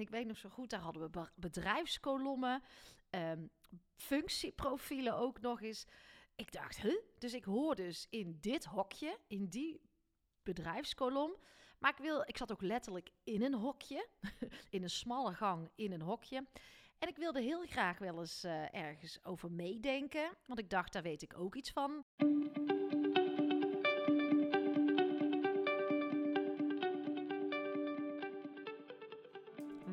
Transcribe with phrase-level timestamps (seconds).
[0.00, 2.62] Ik weet nog zo goed, daar hadden we be- bedrijfskolommen,
[3.10, 3.46] ehm,
[3.96, 5.86] functieprofielen ook nog eens.
[6.36, 6.80] Ik dacht?
[7.18, 9.80] Dus ik hoor dus in dit hokje, in die
[10.42, 11.36] bedrijfskolom.
[11.78, 14.08] Maar ik, wil, ik zat ook letterlijk in een hokje,
[14.70, 16.46] in een smalle gang in een hokje.
[16.98, 21.02] En ik wilde heel graag wel eens eh, ergens over meedenken, want ik dacht, daar
[21.02, 22.04] weet ik ook iets van.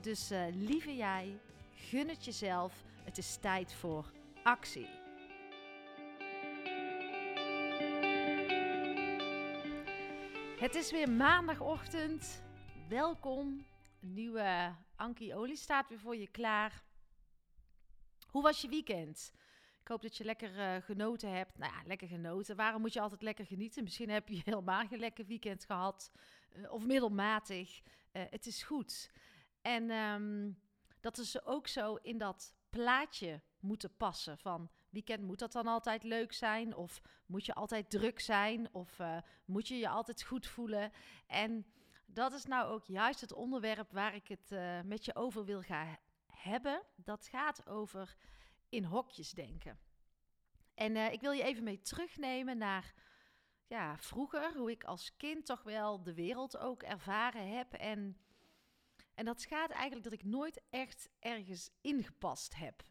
[0.00, 1.38] Dus uh, lieve jij,
[1.74, 2.84] gun het jezelf.
[3.04, 4.86] Het is tijd voor actie.
[10.58, 12.42] Het is weer maandagochtend.
[12.88, 13.66] Welkom.
[14.00, 16.82] Een nieuwe Ankie Olie staat weer voor je klaar.
[18.30, 19.32] Hoe was je weekend?
[19.80, 21.58] Ik hoop dat je lekker uh, genoten hebt.
[21.58, 22.56] Nou ja, lekker genoten.
[22.56, 23.82] Waarom moet je altijd lekker genieten?
[23.82, 26.12] Misschien heb je helemaal geen lekker weekend gehad.
[26.56, 27.80] Uh, of middelmatig.
[28.12, 29.10] Het is goed.
[29.68, 30.58] En um,
[31.00, 34.38] dat is ook zo in dat plaatje moeten passen.
[34.38, 36.76] Van weekend moet dat dan altijd leuk zijn?
[36.76, 38.74] Of moet je altijd druk zijn?
[38.74, 40.92] Of uh, moet je je altijd goed voelen?
[41.26, 41.66] En
[42.06, 45.62] dat is nou ook juist het onderwerp waar ik het uh, met je over wil
[45.62, 45.96] gaan
[46.26, 46.82] hebben.
[46.96, 48.16] Dat gaat over
[48.68, 49.78] in hokjes denken.
[50.74, 52.94] En uh, ik wil je even mee terugnemen naar
[53.66, 57.72] ja, vroeger, hoe ik als kind toch wel de wereld ook ervaren heb.
[57.72, 58.16] En,
[59.18, 62.82] en dat gaat eigenlijk dat ik nooit echt ergens ingepast heb.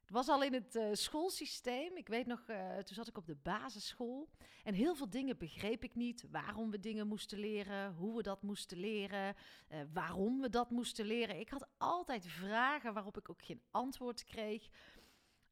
[0.00, 1.96] Het was al in het uh, schoolsysteem.
[1.96, 4.28] Ik weet nog, uh, toen zat ik op de basisschool.
[4.64, 6.24] En heel veel dingen begreep ik niet.
[6.30, 9.34] Waarom we dingen moesten leren, hoe we dat moesten leren,
[9.68, 11.40] uh, waarom we dat moesten leren.
[11.40, 14.68] Ik had altijd vragen waarop ik ook geen antwoord kreeg.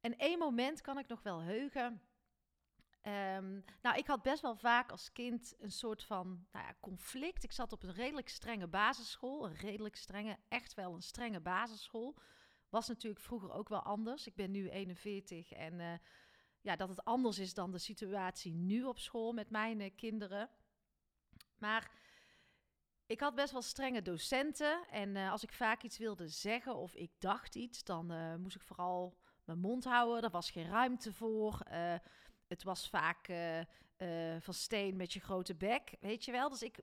[0.01, 2.01] En één moment kan ik nog wel heugen.
[3.07, 7.43] Um, nou, ik had best wel vaak als kind een soort van nou ja, conflict.
[7.43, 9.45] Ik zat op een redelijk strenge basisschool.
[9.45, 12.17] Een redelijk strenge, echt wel een strenge basisschool.
[12.69, 14.27] Was natuurlijk vroeger ook wel anders.
[14.27, 15.93] Ik ben nu 41 en uh,
[16.61, 20.49] ja, dat het anders is dan de situatie nu op school met mijn uh, kinderen.
[21.57, 21.91] Maar
[23.05, 24.87] ik had best wel strenge docenten.
[24.89, 28.61] En uh, als ik vaak iets wilde zeggen of ik dacht iets, dan moest ik
[28.61, 30.23] vooral mijn mond houden.
[30.23, 31.61] Er was geen ruimte voor.
[32.47, 33.65] Het was vaak uh, uh,
[34.39, 36.49] van steen met je grote bek, weet je wel.
[36.49, 36.79] Dus ik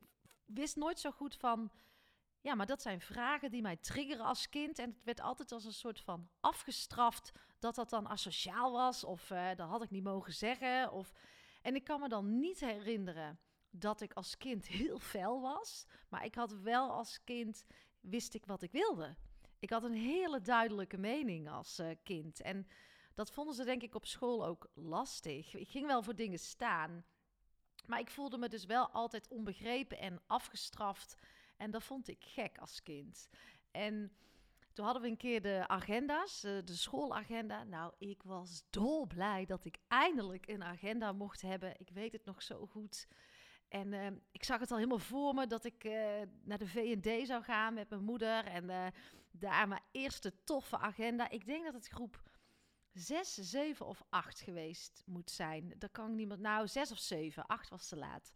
[0.47, 1.73] wist nooit zo goed van...
[2.41, 4.79] Ja, maar dat zijn vragen die mij triggeren als kind.
[4.79, 9.05] En het werd altijd als een soort van afgestraft dat dat dan asociaal was.
[9.05, 10.93] Of uh, dat had ik niet mogen zeggen.
[10.93, 11.13] Of...
[11.63, 15.87] En ik kan me dan niet herinneren dat ik als kind heel fel was.
[16.09, 17.65] Maar ik had wel als kind,
[18.01, 19.17] wist ik wat ik wilde.
[19.59, 22.41] Ik had een hele duidelijke mening als kind.
[22.41, 22.67] En
[23.15, 25.55] dat vonden ze denk ik op school ook lastig.
[25.55, 27.05] Ik ging wel voor dingen staan.
[27.87, 31.15] Maar ik voelde me dus wel altijd onbegrepen en afgestraft.
[31.57, 33.29] En dat vond ik gek als kind.
[33.71, 34.13] En
[34.73, 37.65] toen hadden we een keer de agenda's, de schoolagenda.
[37.65, 41.81] Nou, ik was dolblij dat ik eindelijk een agenda mocht hebben.
[41.81, 43.09] Ik weet het nog zo goed.
[43.69, 45.93] En uh, ik zag het al helemaal voor me dat ik uh,
[46.43, 48.45] naar de V&D zou gaan met mijn moeder.
[48.45, 48.93] En
[49.31, 51.31] daar mijn eerste toffe agenda.
[51.31, 52.23] Ik denk dat het groep
[52.95, 55.75] 6, 7 of 8 geweest moet zijn.
[55.79, 56.41] Dat kan ik niet meer.
[56.41, 57.47] Nou, 6 of 7.
[57.47, 58.33] 8 was te laat.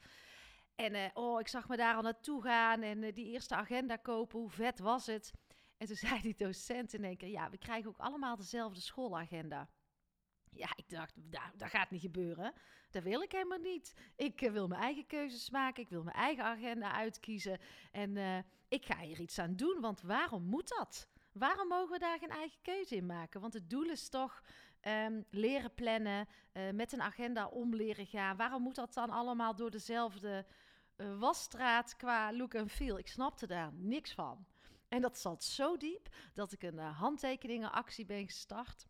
[0.75, 4.39] En oh, ik zag me daar al naartoe gaan en die eerste agenda kopen.
[4.39, 5.33] Hoe vet was het?
[5.77, 9.69] En toen zei die docent in één keer: Ja, we krijgen ook allemaal dezelfde schoolagenda.
[10.51, 12.53] Ja, ik dacht, nou, dat gaat niet gebeuren.
[12.91, 13.95] Dat wil ik helemaal niet.
[14.17, 15.83] Ik eh, wil mijn eigen keuzes maken.
[15.83, 17.59] Ik wil mijn eigen agenda uitkiezen.
[17.93, 21.09] En ik ga hier iets aan doen, want waarom moet dat?
[21.39, 23.41] Waarom mogen we daar geen eigen keuze in maken?
[23.41, 24.43] Want het doel is toch
[24.83, 28.37] um, leren plannen, uh, met een agenda om leren gaan.
[28.37, 30.47] Waarom moet dat dan allemaal door dezelfde
[30.97, 32.99] uh, wasstraat qua look en feel?
[32.99, 34.47] Ik snapte daar niks van.
[34.89, 38.87] En dat zat zo diep dat ik een uh, handtekeningenactie ben gestart.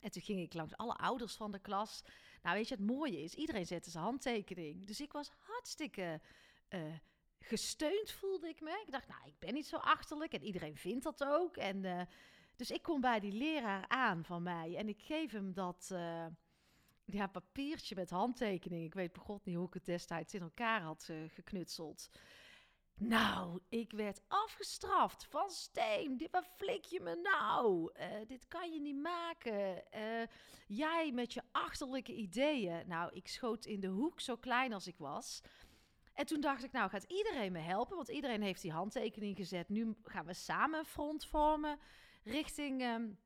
[0.00, 2.02] En toen ging ik langs alle ouders van de klas.
[2.42, 4.86] Nou, weet je, het mooie is, iedereen zette zijn handtekening.
[4.86, 6.20] Dus ik was hartstikke
[7.42, 8.82] gesteund, voelde ik me.
[8.86, 11.56] Ik dacht, nou, ik ben niet zo achterlijk en iedereen vindt dat ook.
[11.56, 12.00] En uh,
[12.56, 16.26] dus ik kom bij die leraar aan van mij en ik geef hem dat uh,
[17.04, 18.84] ja, papiertje met handtekening.
[18.84, 22.10] Ik weet begot niet hoe ik het destijds in elkaar had geknutseld.
[22.94, 26.16] Nou, ik werd afgestraft van steen.
[26.16, 27.92] Dit, wat flik je me nou?
[28.26, 29.82] Dit kan je niet maken.
[30.66, 32.88] Jij met je achterlijke ideeën.
[32.88, 35.42] Nou, ik schoot in de hoek zo klein als ik was.
[36.14, 39.68] En toen dacht ik, nou gaat iedereen me helpen, want iedereen heeft die handtekening gezet.
[39.68, 41.78] Nu gaan we samen een front vormen
[42.24, 43.18] richting, um,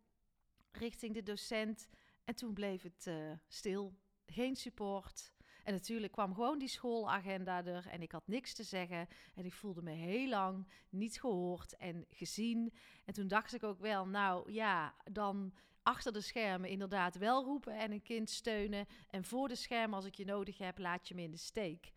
[0.73, 1.89] richting de docent.
[2.25, 3.95] En toen bleef het uh, stil,
[4.27, 5.33] geen support.
[5.65, 9.09] En natuurlijk kwam gewoon die schoolagenda er en ik had niks te zeggen.
[9.35, 12.73] En ik voelde me heel lang niet gehoord en gezien.
[13.05, 17.79] En toen dacht ik ook wel, nou ja, dan achter de schermen inderdaad wel roepen
[17.79, 18.87] en een kind steunen.
[19.11, 21.93] En voor de schermen, als ik je nodig heb, laat je me in de steek.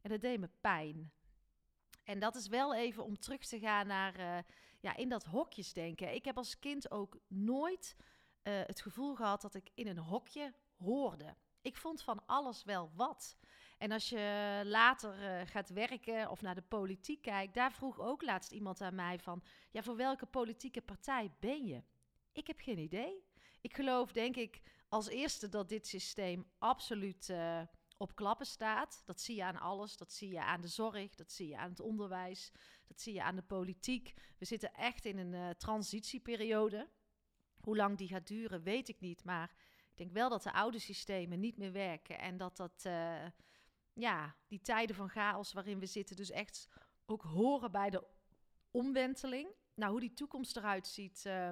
[0.00, 1.12] En dat deed me pijn.
[2.04, 4.38] En dat is wel even om terug te gaan naar uh,
[4.80, 6.14] ja, in dat hokjes denken.
[6.14, 10.54] Ik heb als kind ook nooit uh, het gevoel gehad dat ik in een hokje
[10.76, 11.34] hoorde.
[11.62, 13.38] Ik vond van alles wel wat.
[13.78, 18.22] En als je later uh, gaat werken of naar de politiek kijkt, daar vroeg ook
[18.22, 21.82] laatst iemand aan mij van, ja, voor welke politieke partij ben je?
[22.32, 23.24] Ik heb geen idee.
[23.60, 27.32] Ik geloof, denk ik, als eerste dat dit systeem absoluut
[28.00, 29.02] op klappen staat.
[29.04, 29.96] Dat zie je aan alles.
[29.96, 32.52] Dat zie je aan de zorg, dat zie je aan het onderwijs,
[32.86, 34.14] dat zie je aan de politiek.
[34.38, 36.88] We zitten echt in een uh, transitieperiode.
[37.60, 39.54] Hoe lang die gaat duren, weet ik niet, maar
[39.90, 43.26] ik denk wel dat de oude systemen niet meer werken en dat dat, uh,
[43.92, 46.68] ja, die tijden van chaos waarin we zitten, dus echt
[47.06, 48.06] ook horen bij de
[48.70, 49.48] omwenteling.
[49.74, 51.50] Nou, hoe die toekomst eruit ziet, uh,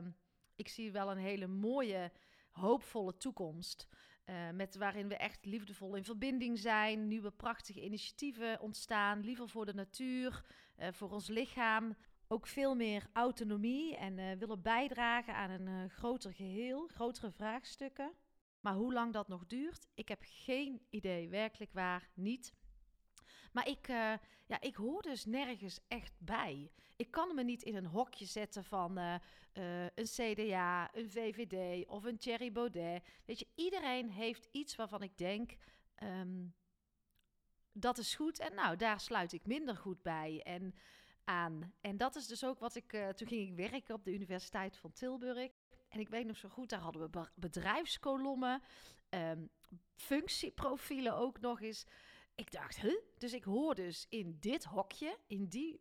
[0.55, 2.13] ik zie wel een hele mooie,
[2.51, 3.89] hoopvolle toekomst.
[4.29, 9.67] Uh, met waarin we echt liefdevol in verbinding zijn, nieuwe prachtige initiatieven ontstaan, liever voor
[9.67, 10.45] de natuur,
[10.79, 11.97] uh, voor ons lichaam.
[12.27, 18.13] Ook veel meer autonomie en uh, willen bijdragen aan een groter geheel, grotere vraagstukken.
[18.61, 22.53] Maar hoe lang dat nog duurt, ik heb geen idee, werkelijk waar niet.
[23.53, 23.87] Maar ik,
[24.47, 26.71] ja, ik hoor dus nergens echt bij.
[26.99, 29.15] Ik kan me niet in een hokje zetten van uh,
[29.55, 33.03] uh, een CDA, een VVD of een Thierry Baudet.
[33.25, 35.57] Weet je, iedereen heeft iets waarvan ik denk,
[36.03, 36.55] um,
[37.73, 38.39] dat is goed.
[38.39, 40.75] En nou, daar sluit ik minder goed bij en
[41.25, 41.75] aan.
[41.81, 44.93] En dat is dus ook wat ik, toen ging ik werken op de Universiteit van
[44.93, 45.51] Tilburg.
[45.89, 48.63] En ik weet nog zo goed, daar hadden we bedrijfskolommen,
[49.11, 49.51] um,
[49.95, 51.85] functieprofielen ook nog eens.
[52.35, 53.01] Ik dacht, huh?
[53.19, 55.81] Dus ik hoor dus in dit hokje, in die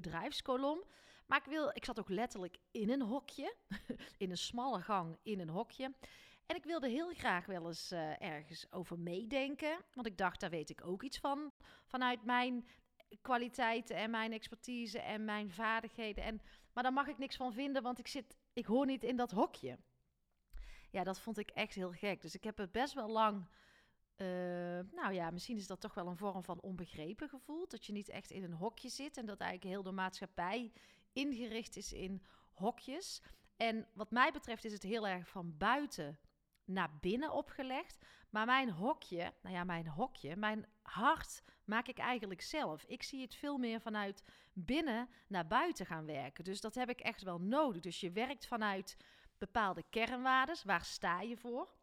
[0.00, 0.84] bedrijfskolom.
[1.26, 3.54] Maar ik, wil, ik zat ook letterlijk in een hokje,
[4.24, 5.94] in een smalle gang in een hokje.
[6.46, 9.84] En ik wilde heel graag wel eens uh, ergens over meedenken.
[9.94, 11.52] Want ik dacht, daar weet ik ook iets van.
[11.84, 12.66] Vanuit mijn
[13.22, 16.24] kwaliteiten en mijn expertise en mijn vaardigheden.
[16.24, 16.40] En,
[16.72, 19.30] maar daar mag ik niks van vinden, want ik, zit, ik hoor niet in dat
[19.30, 19.78] hokje.
[20.90, 22.20] Ja, dat vond ik echt heel gek.
[22.22, 23.48] Dus ik heb het best wel lang
[24.16, 24.26] uh,
[24.94, 27.68] nou ja, misschien is dat toch wel een vorm van onbegrepen gevoel.
[27.68, 30.72] Dat je niet echt in een hokje zit en dat eigenlijk heel de maatschappij
[31.12, 33.22] ingericht is in hokjes.
[33.56, 36.18] En wat mij betreft is het heel erg van buiten
[36.64, 37.98] naar binnen opgelegd.
[38.30, 42.84] Maar mijn hokje, nou ja, mijn hokje, mijn hart maak ik eigenlijk zelf.
[42.84, 46.44] Ik zie het veel meer vanuit binnen naar buiten gaan werken.
[46.44, 47.82] Dus dat heb ik echt wel nodig.
[47.82, 48.96] Dus je werkt vanuit
[49.38, 50.56] bepaalde kernwaarden.
[50.64, 51.75] Waar sta je voor?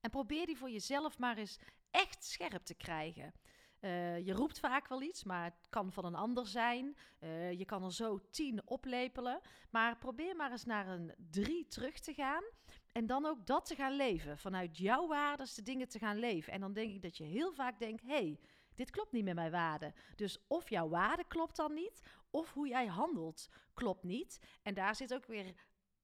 [0.00, 1.58] En probeer die voor jezelf maar eens
[1.90, 3.32] echt scherp te krijgen.
[3.80, 6.96] Uh, je roept vaak wel iets, maar het kan van een ander zijn.
[7.20, 9.40] Uh, je kan er zo tien oplepelen.
[9.70, 12.44] Maar probeer maar eens naar een drie terug te gaan.
[12.92, 14.38] En dan ook dat te gaan leven.
[14.38, 16.52] Vanuit jouw waarden de dingen te gaan leven.
[16.52, 18.40] En dan denk ik dat je heel vaak denkt: hey,
[18.74, 19.94] dit klopt niet met mijn waarden.
[20.16, 22.00] Dus of jouw waarde klopt dan niet,
[22.30, 24.38] of hoe jij handelt klopt niet.
[24.62, 25.54] En daar zit ook weer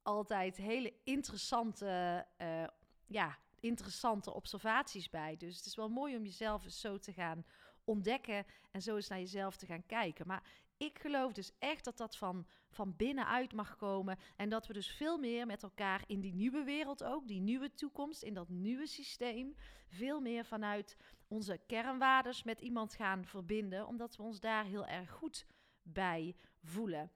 [0.02, 2.64] altijd hele interessante uh,
[3.06, 5.36] ja, interessante observaties bij.
[5.36, 7.44] Dus het is wel mooi om jezelf eens zo te gaan
[7.84, 10.26] ontdekken en zo eens naar jezelf te gaan kijken.
[10.26, 10.42] Maar
[10.76, 14.18] ik geloof dus echt dat dat van, van binnenuit mag komen.
[14.36, 17.74] En dat we dus veel meer met elkaar in die nieuwe wereld ook, die nieuwe
[17.74, 19.54] toekomst, in dat nieuwe systeem,
[19.88, 20.96] veel meer vanuit
[21.28, 23.86] onze kernwaardes met iemand gaan verbinden.
[23.86, 25.46] Omdat we ons daar heel erg goed
[25.82, 27.10] bij voelen.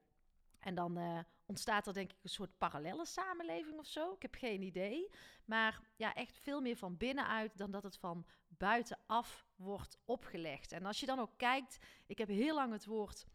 [0.58, 4.12] En dan uh, ontstaat er denk ik een soort parallele samenleving of zo.
[4.12, 5.10] Ik heb geen idee.
[5.44, 10.72] Maar ja, echt veel meer van binnenuit dan dat het van buitenaf wordt opgelegd.
[10.72, 13.26] En als je dan ook kijkt, ik heb heel lang het woord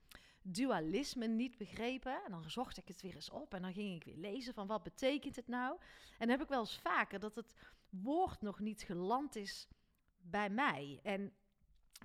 [0.42, 2.24] dualisme niet begrepen.
[2.26, 4.68] En dan zocht ik het weer eens op en dan ging ik weer lezen van
[4.68, 5.78] wat betekent het nou.
[6.12, 7.54] En dan heb ik wel eens vaker dat het
[7.90, 9.68] woord nog niet geland is
[10.18, 11.00] bij mij.
[11.04, 11.34] En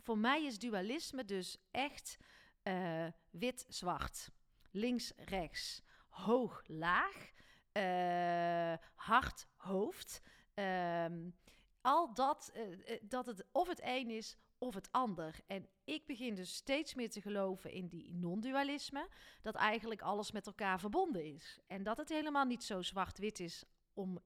[0.02, 2.18] voor mij is dualisme dus echt
[2.62, 4.30] uh, wit-zwart,
[4.70, 5.82] links-rechts,
[6.25, 7.32] hoog-laag,
[7.72, 10.22] uh, hard-hoofd.
[10.54, 11.37] Um,
[11.80, 15.40] al dat, uh, dat het of het een is of het ander.
[15.46, 19.08] En ik begin dus steeds meer te geloven in die non-dualisme.
[19.42, 21.60] Dat eigenlijk alles met elkaar verbonden is.
[21.66, 24.18] En dat het helemaal niet zo zwart-wit is om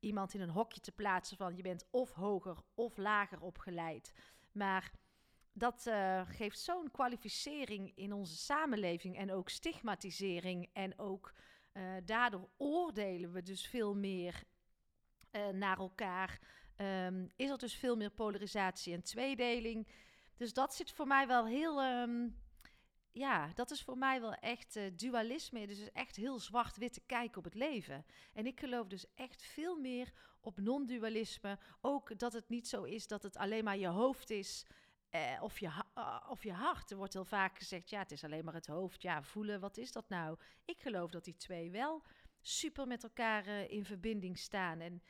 [0.00, 4.12] iemand in een hokje te plaatsen van je bent of hoger of lager opgeleid.
[4.52, 4.92] Maar
[5.56, 10.68] dat uh, geeft zo'n kwalificering in onze samenleving en ook stigmatisering.
[10.72, 11.34] En ook
[11.72, 14.42] uh, daardoor oordelen we dus veel meer
[15.32, 16.40] uh, naar elkaar.
[16.76, 19.88] Um, is er dus veel meer polarisatie en tweedeling.
[20.36, 21.84] Dus dat zit voor mij wel heel.
[21.84, 22.44] Um,
[23.12, 25.66] ja, dat is voor mij wel echt dualisme.
[25.66, 28.04] Dus echt heel zwart-witte kijk op het leven.
[28.32, 31.58] En ik geloof dus echt veel meer op non-dualisme.
[31.80, 34.66] Ook dat het niet zo is dat het alleen maar je hoofd is.
[35.16, 36.90] Uh, of, je, uh, of je hart.
[36.90, 39.02] Er wordt heel vaak gezegd, ja, het is alleen maar het hoofd.
[39.02, 40.38] Ja, voelen, wat is dat nou?
[40.64, 42.02] Ik geloof dat die twee wel
[42.40, 44.80] super met elkaar uh, in verbinding staan.
[44.80, 45.02] En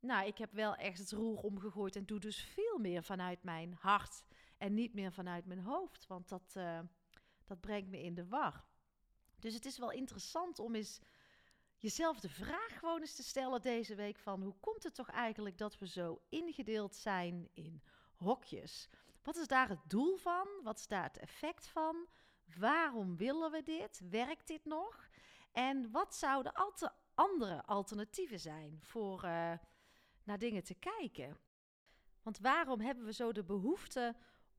[0.00, 3.76] nou, ik heb wel echt het roer omgegooid en doe dus veel meer vanuit mijn
[3.80, 4.22] hart
[4.58, 6.52] en niet meer vanuit mijn hoofd, want dat,
[7.44, 8.64] dat brengt me in de war.
[9.38, 11.00] Dus het is wel interessant om eens
[11.76, 15.58] jezelf de vraag gewoon eens te stellen deze week van hoe komt het toch eigenlijk
[15.58, 17.82] dat we zo ingedeeld zijn in
[18.16, 18.88] hokjes?
[19.30, 20.48] Wat is daar het doel van?
[20.62, 22.06] Wat is daar het effect van?
[22.58, 24.00] Waarom willen we dit?
[24.10, 25.08] Werkt dit nog?
[25.52, 29.52] En wat zouden alter andere alternatieven zijn voor uh,
[30.24, 31.38] naar dingen te kijken?
[32.22, 34.16] Want waarom hebben we zo de behoefte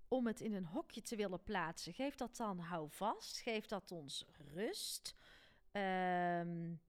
[0.08, 1.94] om het in een hokje te willen plaatsen?
[1.94, 3.40] Geeft dat dan houvast?
[3.40, 5.16] Geeft dat ons rust?
[5.72, 6.82] Um,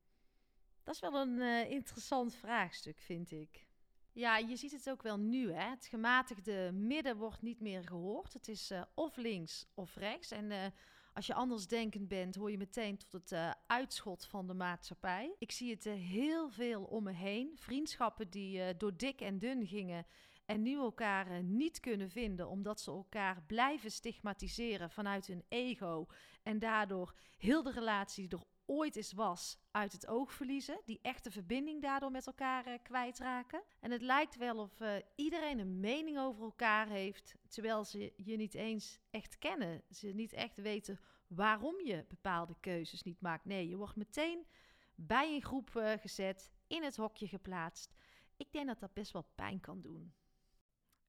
[0.82, 3.66] dat is wel een uh, interessant vraagstuk, vind ik.
[4.14, 5.52] Ja, je ziet het ook wel nu.
[5.52, 5.70] Hè?
[5.70, 8.32] Het gematigde midden wordt niet meer gehoord.
[8.32, 10.30] Het is uh, of links of rechts.
[10.30, 10.64] En uh,
[11.12, 15.34] als je anders denkend bent, hoor je meteen tot het uh, uitschot van de maatschappij.
[15.38, 17.52] Ik zie het heel veel om me heen.
[17.54, 20.06] Vriendschappen die door dik en dun gingen
[20.46, 26.06] en nu elkaar niet kunnen vinden omdat ze elkaar blijven stigmatiseren vanuit hun ego
[26.42, 28.28] en daardoor heel de relatie
[28.66, 33.62] ooit eens was uit het oog verliezen, die echte verbinding daardoor met elkaar uh, kwijtraken.
[33.80, 38.36] En het lijkt wel of uh, iedereen een mening over elkaar heeft, terwijl ze je
[38.36, 39.82] niet eens echt kennen.
[39.90, 43.44] Ze niet echt weten waarom je bepaalde keuzes niet maakt.
[43.44, 44.46] Nee, je wordt meteen
[44.94, 47.94] bij een groep uh, gezet, in het hokje geplaatst.
[48.36, 50.12] Ik denk dat dat best wel pijn kan doen.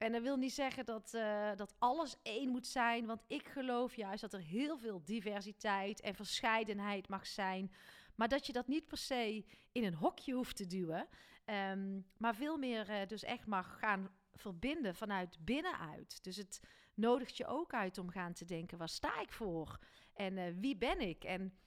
[0.04, 3.96] En dat wil niet zeggen dat, uh, dat alles één moet zijn, want ik geloof
[3.96, 7.72] juist dat er heel veel diversiteit en verscheidenheid mag zijn.
[8.16, 11.08] Maar dat je dat niet per se in een hokje hoeft te duwen,
[11.46, 16.24] um, maar veel meer uh, dus echt mag gaan verbinden vanuit binnenuit.
[16.24, 16.60] Dus het
[16.94, 19.80] nodigt je ook uit om gaan te denken: waar sta ik voor?
[20.14, 21.24] En uh, wie ben ik?
[21.24, 21.58] En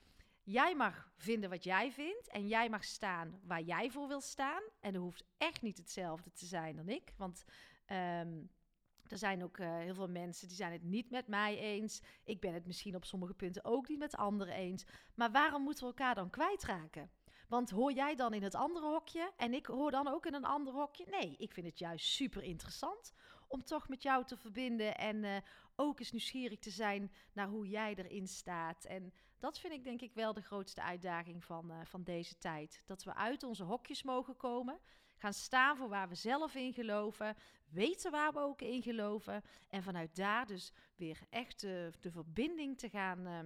[0.42, 4.62] jij mag vinden wat jij vindt en jij mag staan waar jij voor wil staan.
[4.80, 7.44] En er hoeft echt niet hetzelfde te zijn dan ik, want
[7.92, 8.50] Um,
[9.08, 12.02] er zijn ook uh, heel veel mensen die zijn het niet met mij eens.
[12.24, 14.84] Ik ben het misschien op sommige punten ook niet met anderen eens.
[15.14, 17.10] Maar waarom moeten we elkaar dan kwijtraken?
[17.48, 20.44] Want hoor jij dan in het andere hokje en ik hoor dan ook in een
[20.44, 21.06] ander hokje?
[21.10, 23.12] Nee, ik vind het juist super interessant
[23.48, 25.36] om toch met jou te verbinden en uh,
[25.76, 28.84] ook eens nieuwsgierig te zijn naar hoe jij erin staat.
[28.84, 32.82] En dat vind ik denk ik wel de grootste uitdaging van, uh, van deze tijd.
[32.86, 34.80] Dat we uit onze hokjes mogen komen
[35.16, 37.36] gaan staan voor waar we zelf in geloven,
[37.68, 42.78] weten waar we ook in geloven en vanuit daar dus weer echt de, de verbinding
[42.78, 43.38] te gaan uh,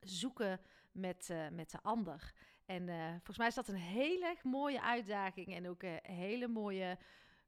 [0.00, 0.60] zoeken
[0.92, 2.32] met, uh, met de ander.
[2.66, 6.98] En uh, volgens mij is dat een hele mooie uitdaging en ook een hele mooie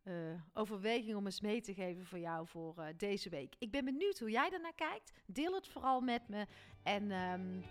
[0.04, 0.14] uh,
[0.52, 3.54] overweging om eens mee te geven voor jou voor deze week.
[3.58, 5.12] Ik ben benieuwd hoe jij ernaar kijkt.
[5.26, 6.46] Deel het vooral met me
[6.82, 7.64] en um,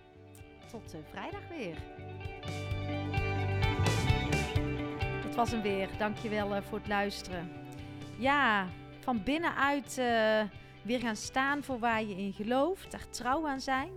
[0.71, 2.70] tot vrijdag weer.
[5.31, 5.89] Het was hem weer.
[5.97, 7.51] Dankjewel uh, voor het luisteren.
[8.17, 8.67] Ja,
[8.99, 10.41] van binnenuit uh,
[10.81, 13.91] Weer gaan staan voor waar je in gelooft, daar trouw aan zijn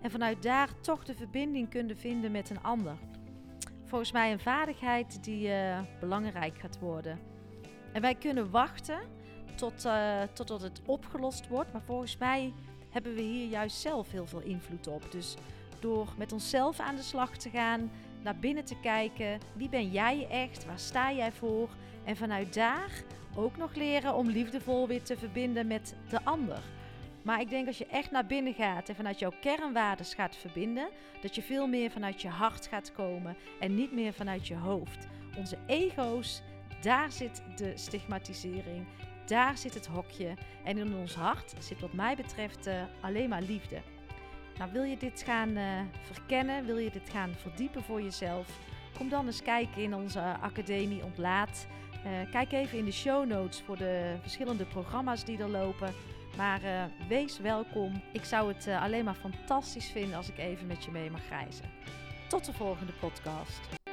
[0.00, 2.96] en vanuit daar toch de verbinding kunnen vinden met een ander.
[3.84, 7.18] Volgens mij een vaardigheid die uh, belangrijk gaat worden.
[7.92, 8.98] En wij kunnen wachten
[9.54, 12.52] tot, uh, totdat het opgelost wordt, maar volgens mij
[12.90, 15.12] hebben we hier juist zelf heel veel invloed op.
[15.12, 15.36] Dus
[15.80, 17.90] door met onszelf aan de slag te gaan,
[18.26, 21.68] naar binnen te kijken, wie ben jij echt, waar sta jij voor
[22.04, 22.90] en vanuit daar
[23.34, 26.62] ook nog leren om liefdevol weer te verbinden met de ander.
[27.22, 30.88] Maar ik denk als je echt naar binnen gaat en vanuit jouw kernwaarden gaat verbinden,
[31.22, 35.06] dat je veel meer vanuit je hart gaat komen en niet meer vanuit je hoofd.
[35.36, 36.42] Onze ego's,
[36.80, 38.86] daar zit de stigmatisering,
[39.26, 40.34] daar zit het hokje.
[40.64, 43.80] En in ons hart zit wat mij betreft uh, alleen maar liefde.
[44.58, 48.46] Nou, wil je dit gaan uh, verkennen, wil je dit gaan verdiepen voor jezelf?
[48.98, 51.66] Kom dan eens kijken in onze academie Ontlaat.
[52.06, 55.94] Uh, kijk even in de show notes voor de verschillende programma's die er lopen.
[56.36, 58.02] Maar uh, wees welkom.
[58.12, 61.70] Ik zou het alleen maar fantastisch vinden als ik even met je mee mag reizen.
[62.28, 63.85] Tot de volgende podcast.